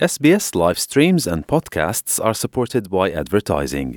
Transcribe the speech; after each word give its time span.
SBS 0.00 0.55
live 0.55 0.79
streams 0.79 1.27
and 1.27 1.45
podcasts 1.45 2.19
are 2.19 2.33
supported 2.33 2.89
by 2.89 3.11
advertising. 3.11 3.89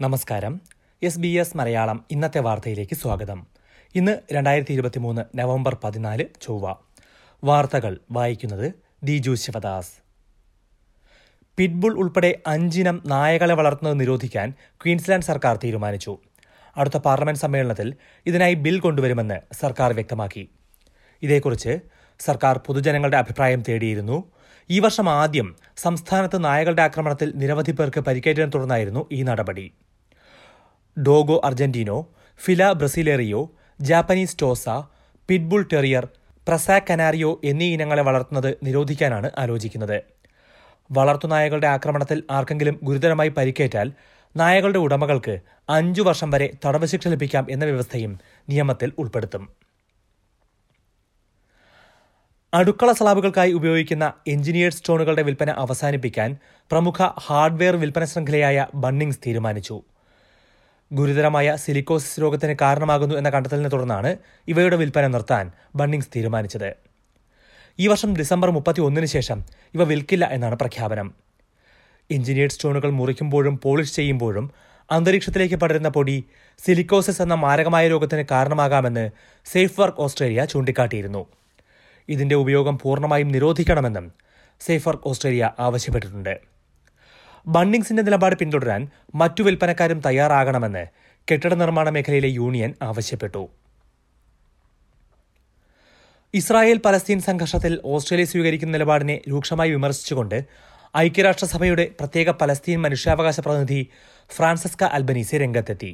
നമസ്കാരം 0.00 0.54
S 1.02 1.18
B 1.18 1.30
S 1.34 1.56
Malayalam 1.56 2.04
ഇന്നത്തെ 2.10 2.40
വാർത്തയിലേക്ക് 2.40 2.94
സ്വാഗതം 2.94 3.40
ഇന്ന് 3.94 4.18
രണ്ടായിരത്തി 4.32 4.72
ഇരുപത്തി 4.72 4.98
മൂന്ന് 4.98 5.38
നവംബർ 5.38 5.76
പതിനാല് 5.84 6.24
ചൊവ്വ. 6.42 6.74
വാർത്തകൾ 7.44 7.98
വായിക്കുന്നത് 8.10 8.72
ദിജു 9.02 9.34
ശിവദാസ്. 9.34 9.92
പിറ്റ്ബുൾ 11.56 11.98
ഉൾപ്പെടെ 11.98 12.38
അഞ്ചിനം 12.46 13.02
നായകളെ 13.06 13.54
വളർത്തുന്നത് 13.54 14.00
നിരോധിക്കാൻ 14.00 14.50
ക്വീൻസ്ലാൻഡ് 14.50 15.24
സർക്കാർ 15.24 15.56
തീരുമാനിച്ചു. 15.56 16.18
അടുത്ത 16.76 16.96
പാർലമെന്റ് 16.96 17.40
സമ്മേളനത്തിൽ 17.40 17.94
ഇതിനായി 18.26 18.54
ബിൽ 18.54 18.80
കൊണ്ടുവരുമെന്ന് 18.80 19.54
സർക്കാർ 19.54 19.92
വ്യക്തമാക്കി. 19.92 20.50
ഇതേക്കുറിച്ച് 21.22 21.78
സർക്കാർ 22.18 22.58
പൊതുജനങ്ങളുടെ 22.58 23.16
അഭിപ്രായം 23.16 23.62
തേടിയിരുന്നു. 23.68 24.32
ഈ 24.70 24.78
വർഷം 24.78 25.08
ആദ്യം 25.08 25.56
സംസ്ഥാനത്ത് 25.76 26.44
നായകളുടെ 26.44 26.82
ആക്രമണത്തിൽ 26.82 27.32
നിരവധി 27.34 27.72
പേർക്ക് 27.72 28.00
പരിക്കേറ്റതിനെ 28.00 28.50
തുടർന്നായിരുന്നു 28.50 29.08
ഈ 29.12 29.22
നടപടി. 29.22 29.74
Dogo 30.98 31.40
Argentino 31.44 32.08
Fila 32.38 32.72
Brasileiro 32.72 33.54
Japanese 33.80 34.36
Tosa 34.42 34.68
pit bull 35.28 35.68
terrier 35.72 36.08
Presa 36.48 36.80
Canario 36.90 37.40
എന്നീ 37.44 37.72
ഇനങ്ങളെ 37.72 38.02
വളർത്തുന്നത് 38.02 38.58
നിരോധിക്കാനാണ് 38.62 39.30
ആലോചിക്കുന്നത്. 39.38 40.02
വളർത്തുനായകളുടെ 40.92 41.66
ആക്രമണത്തിൽ 41.66 42.22
ആർക്കെങ്കിലും 42.30 42.80
ഗുരുതരമായി 42.82 43.28
പരിക്കേറ്റാൽ 43.28 43.92
നായകളുടെ 44.36 44.78
ഉടമകൾക്ക് 44.78 45.38
അഞ്ചു 45.68 46.02
വർഷം 46.02 46.30
വരെ 46.30 46.50
തടവ് 46.66 46.86
ശിക്ഷ 46.86 47.08
ലഭിക്കാം 47.08 47.46
എന്ന 47.50 47.64
വ്യവസ്ഥയും 47.64 48.18
നിയമത്തിൽ 48.48 48.92
ഉൾപ്പെടുത്തും. 48.98 49.48
അടുക്കള 52.54 52.92
സ്ലാബുകൾക്കായി 52.92 53.52
ഉപയോഗിക്കുന്ന 53.52 54.12
എഞ്ചിനീയർഡ് 54.26 54.74
സ്റ്റോണുകളുടെ 54.74 55.22
വിൽപ്പന 55.22 55.50
അവസാനിപ്പിക്കാൻ 55.50 56.36
പ്രമുഖ 56.70 57.02
ഹാർഡ്വെയർ 57.26 57.76
വിൽപ്പന 57.76 58.04
ശൃംഖലയായ 58.04 58.66
ബണ്ണിങ്സ് 58.74 59.18
തീരുമാനിച്ചു. 59.26 59.82
ഗുരുതരമായ 60.90 61.56
സിലിക്കോസിസ് 61.56 62.20
രോഗത്തിന് 62.20 62.56
കാരണമാകുന്നു 62.60 63.14
എന്ന 63.14 63.30
കണ്ടെത്തലിനെ 63.30 63.68
തുടർന്നാണ് 63.68 64.16
ഇവയുടെ 64.48 64.76
വിൽപ്പന 64.76 65.06
നിർത്താൻ 65.06 65.50
ബണ്ണിങ്സ് 65.76 66.08
തീരുമാനിച്ചത്. 66.16 66.70
ഈ 67.78 67.86
വർഷം 67.86 68.16
ഡിസംബർ 68.16 68.50
മുപ്പത്തി 68.50 68.80
ഒന്നിന് 68.80 69.06
ശേഷം 69.06 69.44
ഇവ 69.74 69.82
വിൽക്കില്ല 69.82 70.24
എന്നാണ് 70.24 70.54
പ്രഖ്യാപനം. 70.54 71.14
എഞ്ചിനീയർഡ് 72.10 72.52
സ്റ്റോണുകൾ 72.52 72.90
മുറിക്കുമ്പോഴും 72.90 73.60
പോളിഷ് 73.64 73.96
ചെയ്യുമ്പോഴും 73.96 74.50
അന്തരീക്ഷത്തിലേക്ക് 74.90 75.54
പടരുന്ന 75.54 75.88
പൊടി 75.88 76.24
സിലിക്കോസിസ് 76.64 77.22
എന്ന 77.22 77.34
മാരകമായ 77.34 77.88
രോഗത്തിന് 77.88 78.24
കാരണമാകാമെന്ന് 78.30 79.10
സേഫ് 79.46 79.80
വർക്ക് 79.80 80.00
ഓസ്ട്രേലിയ 80.00 80.44
ചൂണ്ടിക്കാട്ടിയിരുന്നു. 80.44 81.26
ഇതിന്റെ 82.08 82.34
ഉപയോഗം 82.34 82.78
പൂർണമായും 82.82 83.28
നിരോധിക്കണമെന്നും 83.28 84.12
സേഫ് 84.60 84.88
വർക്ക് 84.88 85.08
ഓസ്ട്രേലിയ 85.08 85.50
ആവശ്യപ്പെട്ടിട്ടുണ്ട്. 85.58 86.57
ബണ്ണിങ്സിന്റെ 87.54 88.02
നിലപാട് 88.02 88.34
പിന്തുടരാൻ 88.40 88.82
മറ്റു 89.14 89.42
വിൽപ്പനക്കാരും 89.42 89.98
തയ്യാറാകണമെന്ന് 90.06 90.82
കെട്ടിട 91.28 91.54
നിർമ്മാണ 91.54 91.88
മേഖലയിലെ 91.94 92.28
യൂണിയൻ 92.28 92.70
ആവശ്യപ്പെട്ടു. 92.82 93.42
ഇസ്രായേൽ 96.34 96.78
പലസ്തീൻ 96.86 97.20
സംഘർഷത്തിൽ 97.20 97.74
ഓസ്ട്രേലിയ 97.84 98.24
സ്വീകരിക്കുന്ന 98.24 98.72
നിലപാടിനെ 98.72 99.16
രൂക്ഷമായി 99.30 99.70
വിമർശിച്ചുകൊണ്ട് 99.70 100.38
ഐക്യരാഷ്ട്രസഭയുടെ 100.96 101.84
പ്രത്യേക 102.00 102.30
പലസ്തീൻ 102.30 102.78
മനുഷ്യാവകാശ 102.86 103.40
പ്രതിനിധി 103.40 103.80
ഫ്രാൻസിസ്ക 104.36 104.84
അൽബനീസി 104.96 105.36
രംഗത്തെത്തി. 105.36 105.92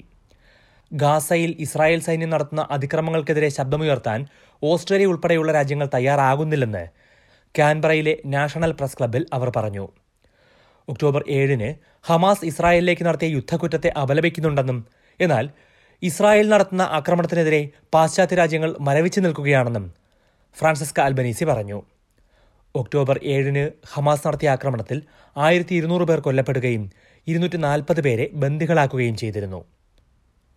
ഗാസയിൽ 0.93 1.51
ഇസ്രായേൽ 1.65 2.01
സൈന്യം 2.01 2.31
നടത്തുന്ന 2.31 2.63
അതിക്രമങ്ങൾക്കെതിരെ 2.71 3.49
ശബ്ദമുയർത്താൻ 3.49 4.21
ഓസ്ട്രേലിയ 4.63 5.07
ഉൾപ്പെടെയുള്ള 5.07 5.53
രാജ്യങ്ങൾ 5.53 5.89
തയ്യാറാകുന്നില്ലെന്ന് 5.95 6.85
കാൻബറയിലെ 7.59 8.17
നാഷണൽ 8.35 8.73
പ്രസ് 8.73 8.99
ക്ലബിൽ 8.99 9.27
അവർ 9.33 9.51
പറഞ്ഞു. 9.57 9.87
ഒക്ടോബർ 10.89 11.23
ഏഴിന് 11.37 11.69
ഹമാസ് 12.09 12.47
ഇസ്രായേലിലേക്ക് 12.51 13.05
നടത്തിയ 13.05 13.29
യുദ്ധക്കുറ്റത്തെ 13.29 13.91
അപലപിക്കുന്നുണ്ടെന്നും 14.03 14.79
എന്നാൽ 15.21 15.45
ഇസ്രായേൽ 16.03 16.47
നടത്തുന്ന 16.49 16.85
ആക്രമണത്തിനെതിരെ 16.99 17.61
പാശ്ചാത്യ 17.95 18.37
രാജ്യങ്ങൾ 18.37 18.71
മരവിച്ചു 18.81 19.21
നിൽക്കുകയാണെന്നും 19.21 19.85
ഫ്രാൻസിസ്ക 20.57 20.99
അൽബനീസി 21.01 21.45
പറഞ്ഞു. 21.45 21.79
ഒക്ടോബർ 22.75 23.17
ഏഴിന് 23.35 23.65
ഹമാസ് 23.93 24.27
നടത്തിയ 24.27 24.49
ആക്രമണത്തിൽ 24.49 24.99
ആയിരത്തി 25.37 25.75
ഇരുന്നൂറ് 25.75 26.05
പേർ 26.05 26.21
കൊല്ലപ്പെടുകയും 26.21 26.85
ഇരുന്നൂറ്റി 27.27 27.59
നാൽപ്പത് 27.67 28.01
പേരെ 28.01 28.25
ബന്ദികളാക്കുകയും 28.35 29.17
ചെയ്തിരുന്നു. 29.17 29.61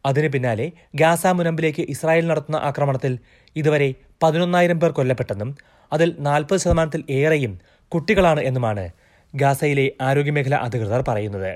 അതിനു 0.05 0.29
പിന്നാലെ 0.33 0.65
ഗാസ 0.95 1.23
മുനമ്പിലേക്ക് 1.38 1.83
ഇസ്രായേൽ 1.94 2.25
നടത്തുന്ന 2.27 2.57
ആക്രമണത്തിൽ 2.69 3.13
ഇതുവരെ 3.55 3.89
പതിനൊന്നായിരം 4.23 4.77
പേർ 4.79 4.91
കൊല്ലപ്പെട്ടെന്നും 4.91 5.49
അതിൽ 5.91 6.09
നാൽപ്പത് 6.19 6.59
ശതമാനത്തിൽ 6.59 7.01
ഏറെയും 7.19 7.53
കുട്ടികളാണ് 7.91 8.41
എന്നുമാണ് 8.41 8.85
ഗാസയിലെ 9.41 9.85
ആരോഗ്യമേഖല 10.07 10.55
അധികൃതർ 10.65 11.01
പറയുന്നത്. 11.07 11.53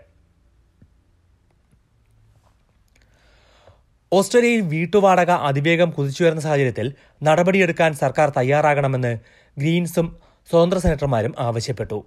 ഓസ്ട്രേലിയയിൽ 4.12 4.62
വീട്ടുവാടക 4.72 5.31
അതിവേഗം 5.50 5.90
കുതിച്ചുയർന്ന 5.97 6.41
സാഹചര്യത്തിൽ 6.46 6.88
നടപടിയെടുക്കാൻ 7.28 7.91
സർക്കാർ 8.02 8.30
തയ്യാറാകണമെന്ന് 8.38 9.12
ഗ്രീൻസും 9.58 10.08
സ്വതന്ത്ര 10.50 10.78
സെനറ്റർമാരും 10.78 11.34
ആവശ്യപ്പെട്ടു. 11.40 12.00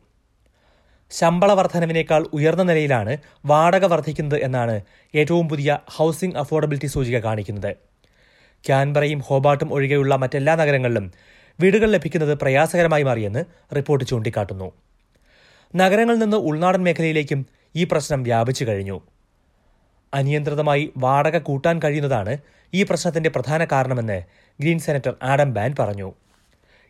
ശമ്പള 1.10 1.50
വർധനവിനേക്കാൾ 1.52 2.22
ഉയർന്ന 2.36 2.62
നിലയിലാണ് 2.62 3.12
വാടക 3.46 3.84
വർദ്ധിക്കുന്നത് 3.92 4.38
എന്നാണ് 4.46 4.76
ഏറ്റവും 5.14 5.48
പുതിയ 5.48 5.78
ഹൗസിംഗ് 5.96 6.38
അഫോർഡബിലിറ്റി 6.42 6.86
സൂചിക 6.86 7.18
കാണിക്കുന്നത്. 7.18 7.72
ക്യാൻബറയും 8.64 9.20
ഹോബാട്ടും 9.28 9.70
ഒഴികെയുള്ള 9.74 10.14
മറ്റെല്ലാ 10.22 10.54
നഗരങ്ങളിലും 10.60 11.06
വീടുകൾ 11.60 11.88
ലഭിക്കുന്നത് 11.90 12.34
പ്രയാസകരമായി 12.42 13.02
മാറിയെന്ന് 13.02 13.44
റിപ്പോർട്ട് 13.76 14.04
ചൂണ്ടിക്കാട്ടുന്നു. 14.10 14.68
നഗരങ്ങളിൽ 15.76 16.18
നിന്ന് 16.18 16.36
ഉൾനാടൻ 16.36 16.84
മേഖലയിലേക്കും 16.84 17.46
ഈ 17.76 17.84
പ്രശ്നം 17.84 18.22
വ്യാപിച്ചു 18.22 18.64
കഴിഞ്ഞു. 18.64 19.02
അനിയന്ത്രിതമായി 20.14 20.92
വാടക 20.96 21.38
കൂട്ടാൻ 21.38 21.80
കഴിയുന്നതാണ് 21.84 22.38
ഈ 22.74 22.82
പ്രശ്നത്തിന്റെ 22.82 23.30
പ്രധാന 23.30 23.64
കാരണമെന്ന് 23.64 24.22
ഗ്രീൻ 24.60 24.78
സെനറ്റർ 24.78 25.14
ആഡം 25.22 25.54
ബാൻ 25.54 25.74
പറഞ്ഞു. 25.78 26.12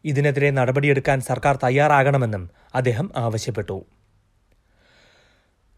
ഇതിനെതിരെ 0.04 0.50
നടപടിയെടുക്കാൻ 0.50 1.20
സർക്കാർ 1.20 1.58
തയ്യാറാകണമെന്നും 1.64 2.50
അദ്ദേഹം 2.74 3.12
ആവശ്യപ്പെട്ടു. 3.16 3.84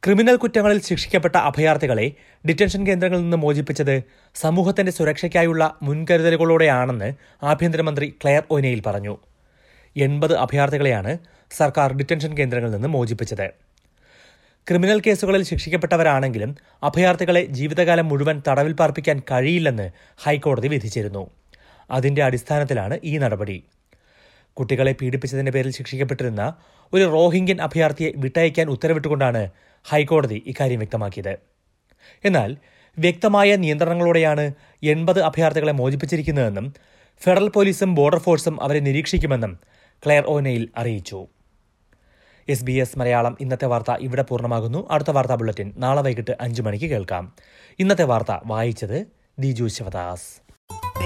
ക്രിമിനൽ 0.03 0.37
കുറ്റങ്ങളിൽ 0.37 0.81
ശിക്ഷിക്കപ്പെട്ട 0.81 1.37
അഭയാർത്ഥികളെ 1.37 2.12
ഡിറ്റൻഷൻ 2.49 2.87
കേന്ദ്രങ്ങളിൽ 2.87 3.22
നിന്ന് 3.22 3.37
മോചിപ്പിച്ചത് 3.37 4.03
സമൂഹത്തിന്റെ 4.34 4.93
സുരക്ഷയ്ക്കായുള്ള 4.93 5.78
മുൻകരുതലുകളോടെയാണെന്ന് 5.83 7.15
ആഭ്യന്തരമന്ത്രി 7.43 8.15
ക്ലെയർ 8.25 8.45
ഒനയിൽ 8.50 8.83
പറഞ്ഞു. 8.87 9.16
എൺപത് 9.97 10.34
അഭയാർത്ഥികളെയാണ് 10.37 11.19
സർക്കാർ 11.57 11.93
ഡിറ്റൻഷൻ 11.93 12.39
കേന്ദ്രങ്ങളിൽ 12.39 12.75
നിന്ന് 12.75 12.89
മോചിപ്പിച്ചത്. 12.89 13.51
ക്രിമിനൽ 14.67 15.01
കേസുകളിൽ 15.01 15.43
ശിക്ഷിക്കപ്പെട്ടവരാണെങ്കിലും 15.43 16.57
അഭയാർത്ഥികളെ 16.83 17.45
ജീവിതകാലം 17.45 18.09
മുഴുവൻ 18.09 18.43
തടവിൽ 18.49 18.73
പാർപ്പിക്കാൻ 18.73 19.23
കഴിയില്ലെന്ന് 19.31 19.91
ഹൈക്കോടതി 20.25 20.69
വിധിച്ചിരുന്നു. 20.69 21.31
അതിന്റെ 21.91 22.23
അടിസ്ഥാനത്തിലാണ് 22.23 22.99
ഈ 23.05 23.19
നടപടി. 23.19 23.62
കുട്ടികളെ 24.53 24.93
പീഡിപ്പിച്ചതിന്റെ 24.93 25.53
പേരിൽ 25.53 25.71
ശിക്ഷിക്കപ്പെട്ടിരുന്ന 25.71 26.55
ഒരു 26.93 27.05
റോഹിംഗ്യൻ 27.05 27.63
അഭയാർത്ഥിയെ 27.63 28.13
വിട്ടയക്കാൻ 28.17 28.71
ഉത്തരവിട്ടുകൊണ്ടാണ് 28.71 29.51
ഹൈക്കോടതി 29.84 30.43
ഇക്കാര്യം 30.47 30.78
വ്യക്തമാക്കിയത്. 30.78 31.39
എന്നാൽ 32.25 32.57
വ്യക്തമായ 32.99 33.57
നിയന്ത്രണങ്ങളോടെയാണ് 33.57 34.53
എൺപത് 34.83 35.23
അഭയാർത്ഥികളെ 35.23 35.73
മോചിപ്പിച്ചിരിക്കുന്നതെന്നും 35.73 36.75
ഫെഡറൽ 37.23 37.49
പോലീസും 37.49 37.95
ബോർഡർ 37.95 38.19
ഫോഴ്സും 38.19 38.63
അവരെ 38.63 38.81
നിരീക്ഷിക്കുമെന്നും 38.81 39.59
ക്ലെയർ 40.07 40.25
ഓനയിൽ 40.27 40.69
അറിയിച്ചു. 40.77 41.27
എസ് 42.48 42.65
ബി 42.65 42.72
എസ് 42.72 42.98
മലയാളം 42.98 43.37
ഇന്നത്തെ 43.41 43.66
വാർത്ത 43.66 43.93
ഇവിടെ 44.01 44.22
പൂർണമാകുന്നു. 44.22 44.89
അടുത്ത 44.91 45.10
വാർത്താ 45.10 45.34
ബുള്ളറ്റിൻ 45.34 45.72
നാളെ 45.77 46.03
വൈകിട്ട് 46.03 46.37
അഞ്ചു 46.41 46.63
മണിക്ക് 46.63 46.87
കേൾക്കാം. 46.87 47.33
ഇന്നത്തെ 47.78 48.04
വാർത്ത 48.04 48.39
വായിച്ചത് 48.47 49.07
ദിജു 49.39 49.66
ശിവദാസ്. 49.66 50.47